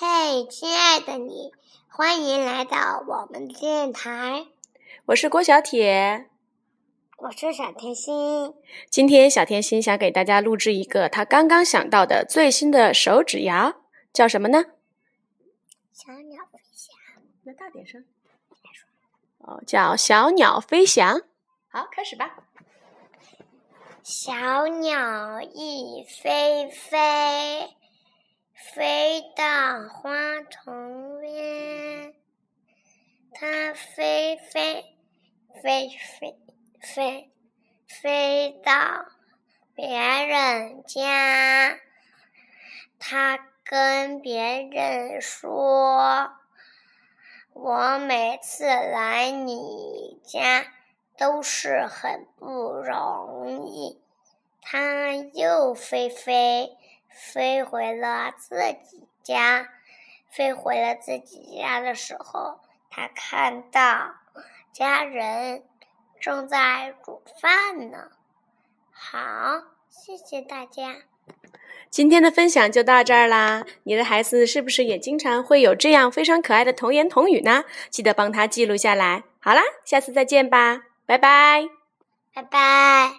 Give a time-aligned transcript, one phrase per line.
[0.00, 1.50] 嘿，亲爱的你，
[1.88, 4.46] 欢迎来到我们的电台。
[5.06, 6.28] 我是郭小铁，
[7.16, 8.54] 我是小甜心。
[8.88, 13.80] 今天小甜心想给大家录制一个他刚刚想到的最新的手指谣，
[14.12, 14.66] 叫什么呢？
[15.92, 16.94] 小鸟飞翔。
[17.42, 18.04] 那大点声。
[19.38, 21.22] 哦，叫小鸟飞翔。
[21.70, 22.36] 好，开始吧。
[24.04, 27.74] 小鸟一飞飞。
[28.74, 29.07] 飞
[29.78, 30.10] 到花
[30.50, 32.12] 丛边，
[33.32, 34.96] 它飞飞
[35.62, 36.36] 飞飞
[36.80, 37.30] 飞
[37.86, 38.72] 飞到
[39.76, 39.86] 别
[40.26, 41.78] 人家，
[42.98, 46.32] 它跟别人说
[47.54, 50.72] ：“我每次来你家
[51.16, 54.02] 都是很不容易。”
[54.60, 56.76] 它又飞飞。
[57.08, 58.56] 飞回了自
[58.88, 59.68] 己家，
[60.30, 64.14] 飞回了自己家的时候，他看到
[64.72, 65.62] 家人
[66.20, 68.10] 正在煮饭呢。
[68.92, 69.18] 好，
[69.88, 70.96] 谢谢大家。
[71.90, 73.64] 今天的分享就到这儿啦。
[73.84, 77.64] 你的孩子是不是也经常会有这样非常可爱的童言童语呢？
[77.90, 79.24] 记得帮他记录下来。
[79.40, 81.68] 好啦，下次再见吧，拜拜，
[82.34, 83.17] 拜拜。